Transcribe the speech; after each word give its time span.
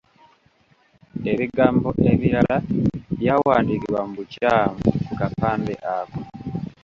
Ebigambo 1.31 1.89
ebirala 2.11 2.55
byawandiikibwa 3.17 4.01
mu 4.07 4.13
bukyamu 4.17 4.83
ku 5.05 5.13
kapande 5.19 5.73
ako. 5.97 6.19